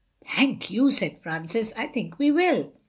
[0.25, 2.73] "Thank you," said Francis, "I think we will."